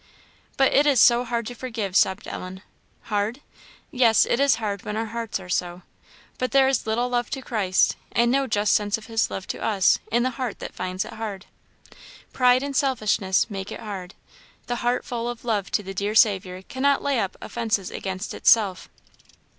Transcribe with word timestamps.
""But 0.57 0.73
it 0.73 0.87
is 0.87 0.99
so 0.99 1.23
hard 1.25 1.45
to 1.45 1.53
forgive!" 1.53 1.95
sobbed 1.95 2.27
Ellen. 2.27 2.63
"Hard? 3.03 3.39
Yes, 3.91 4.25
it 4.25 4.39
is 4.39 4.55
hard 4.55 4.81
when 4.83 4.97
our 4.97 5.05
hearts 5.05 5.39
are 5.39 5.47
so. 5.47 5.83
But 6.39 6.53
there 6.53 6.67
is 6.67 6.87
little 6.87 7.07
love 7.07 7.29
to 7.29 7.41
Christ, 7.43 7.97
and 8.11 8.31
no 8.31 8.47
just 8.47 8.73
sense 8.73 8.97
of 8.97 9.05
his 9.05 9.29
love 9.29 9.45
to 9.49 9.59
us, 9.63 9.99
in 10.11 10.23
the 10.23 10.31
heart 10.41 10.57
that 10.57 10.73
finds 10.73 11.05
it 11.05 11.13
hard. 11.13 11.45
Pride 12.33 12.63
and 12.63 12.75
selfishness 12.75 13.47
make 13.51 13.71
it 13.71 13.79
hard; 13.79 14.15
the 14.65 14.77
heart 14.77 15.05
full 15.05 15.29
of 15.29 15.45
love 15.45 15.69
to 15.69 15.83
the 15.83 15.93
dear 15.93 16.15
Saviour 16.15 16.63
cannot 16.63 17.03
lay 17.03 17.19
up 17.19 17.37
offences 17.39 17.91
against 17.91 18.33
itself." 18.33 18.89